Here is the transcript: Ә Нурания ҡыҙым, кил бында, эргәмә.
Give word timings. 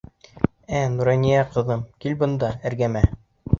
Ә 0.77 0.79
Нурания 0.93 1.45
ҡыҙым, 1.53 1.85
кил 2.07 2.19
бында, 2.25 2.53
эргәмә. 2.71 3.07